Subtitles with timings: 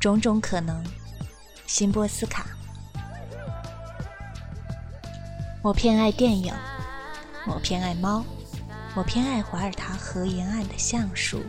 [0.00, 0.82] 种种可能，
[1.70, 2.46] 辛波斯卡。
[5.62, 6.52] 我偏爱电影，
[7.46, 8.24] 我偏爱猫，
[8.96, 11.40] 我偏爱华尔塔河沿岸的橡树。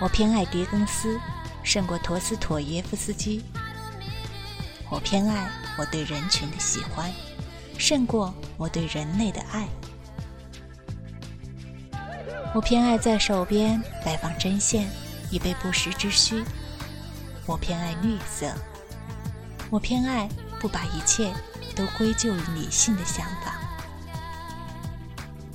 [0.00, 1.16] 我偏爱狄更斯，
[1.62, 3.40] 胜过陀思妥耶夫斯基。
[4.90, 7.08] 我偏爱我对人群的喜欢，
[7.78, 9.68] 胜过我对人类的爱。
[12.52, 14.90] 我偏爱在手边摆放针线。
[15.30, 16.44] 以备不时之需。
[17.46, 18.52] 我偏爱绿色，
[19.70, 20.28] 我偏爱
[20.58, 21.32] 不把一切
[21.76, 23.56] 都归咎于理性的想法。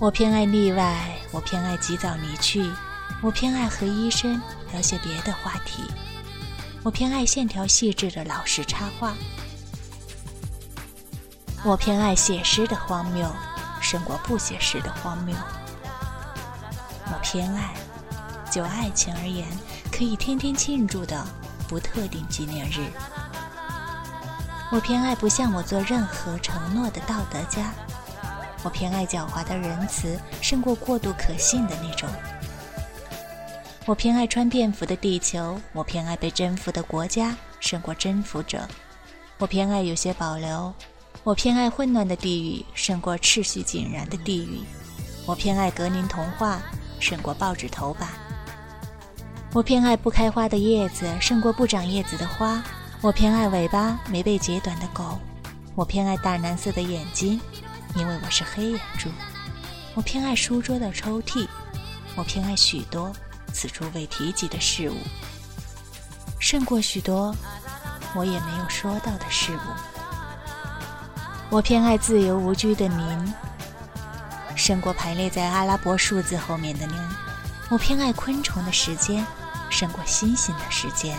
[0.00, 2.70] 我偏爱例外，我偏爱及早离去，
[3.22, 4.40] 我偏爱和医生
[4.72, 5.84] 聊些别的话题。
[6.82, 9.14] 我偏爱线条细致的老式插画。
[11.64, 13.28] 我偏爱写诗的荒谬，
[13.80, 15.36] 胜过不写诗的荒谬。
[17.06, 17.74] 我偏爱。
[18.50, 19.46] 就爱情而言，
[19.92, 21.26] 可以天天庆祝的
[21.68, 22.90] 不特定纪念日。
[24.72, 27.72] 我偏爱不向我做任何承诺的道德家。
[28.64, 32.08] 我偏爱狡猾的仁慈，胜过过度可信的那种。
[33.84, 35.60] 我偏爱穿便服的地球。
[35.72, 38.66] 我偏爱被征服的国家，胜过征服者。
[39.38, 40.74] 我偏爱有些保留。
[41.22, 44.60] 我偏爱混乱的地狱，胜过秩序井然的地狱。
[45.26, 46.60] 我偏爱格林童话，
[46.98, 48.25] 胜过报纸头版。
[49.56, 52.62] 我偏爱不开花的叶子，胜过不长叶子的花。
[53.00, 55.18] 我偏爱尾巴没被截短的狗。
[55.74, 57.40] 我偏爱淡蓝色的眼睛，
[57.94, 59.08] 因为我是黑眼珠。
[59.94, 61.48] 我偏爱书桌的抽屉。
[62.16, 63.10] 我偏爱许多
[63.50, 64.96] 此处未提及的事物，
[66.38, 67.34] 胜过许多
[68.14, 69.58] 我也没有说到的事物。
[71.48, 73.34] 我偏爱自由无拘的您，
[74.54, 76.96] 胜过排列在阿拉伯数字后面的您。
[77.70, 79.26] 我偏爱昆虫的时间。
[79.70, 81.18] 胜过星星的时间。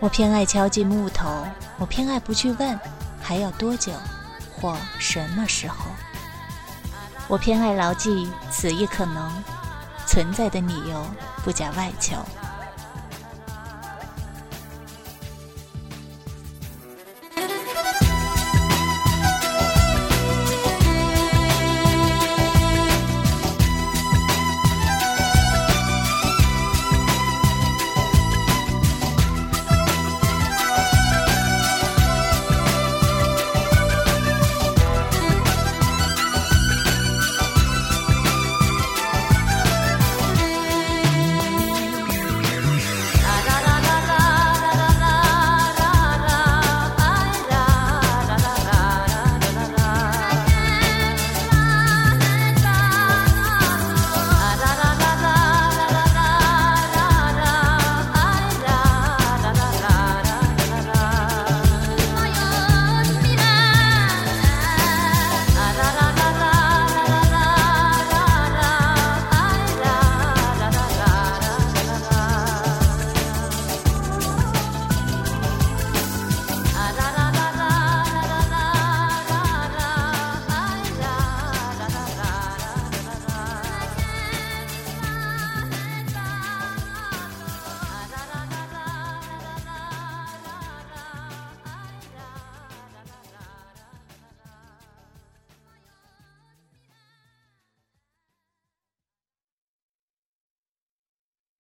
[0.00, 1.46] 我偏爱敲击木头，
[1.78, 2.78] 我偏爱不去问
[3.22, 3.92] 还要多久
[4.52, 5.86] 或什么时候。
[7.26, 9.32] 我偏爱牢记此亦可能
[10.06, 11.06] 存在的理由，
[11.42, 12.16] 不假外求。